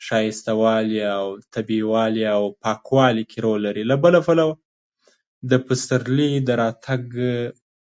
ښایستوالي 0.08 1.00
او 1.16 1.26
طبیعي 1.56 1.84
والي 1.94 2.26
او 2.34 2.42
پاکوالي 2.64 3.24
کې 3.30 3.40
رول 3.46 3.64
لري، 3.68 3.82
د 3.92 3.98
بله 4.06 4.20
پلوه 4.28 4.58
د 5.54 5.64
پسرلي 5.72 6.30
د 6.50 6.60
راتګ 6.64 7.08